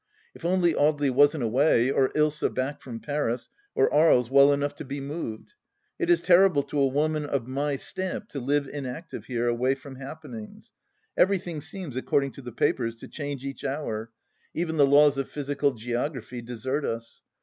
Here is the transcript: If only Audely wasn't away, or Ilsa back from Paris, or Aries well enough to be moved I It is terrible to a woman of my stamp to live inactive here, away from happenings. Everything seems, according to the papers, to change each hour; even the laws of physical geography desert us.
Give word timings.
If 0.33 0.43
only 0.43 0.73
Audely 0.73 1.11
wasn't 1.11 1.43
away, 1.43 1.91
or 1.91 2.09
Ilsa 2.15 2.49
back 2.51 2.81
from 2.81 3.01
Paris, 3.01 3.49
or 3.75 3.93
Aries 3.93 4.31
well 4.31 4.51
enough 4.51 4.73
to 4.77 4.83
be 4.83 4.99
moved 4.99 5.53
I 5.53 6.01
It 6.03 6.09
is 6.09 6.23
terrible 6.23 6.63
to 6.63 6.79
a 6.79 6.87
woman 6.87 7.23
of 7.23 7.47
my 7.47 7.75
stamp 7.75 8.27
to 8.29 8.39
live 8.39 8.67
inactive 8.67 9.25
here, 9.25 9.47
away 9.47 9.75
from 9.75 9.97
happenings. 9.97 10.71
Everything 11.15 11.61
seems, 11.61 11.95
according 11.95 12.31
to 12.31 12.41
the 12.41 12.51
papers, 12.51 12.95
to 12.95 13.07
change 13.07 13.45
each 13.45 13.63
hour; 13.63 14.09
even 14.55 14.77
the 14.77 14.87
laws 14.87 15.19
of 15.19 15.29
physical 15.29 15.71
geography 15.71 16.41
desert 16.41 16.83
us. 16.83 17.21